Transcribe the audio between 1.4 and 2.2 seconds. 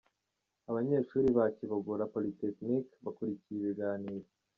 Kibogora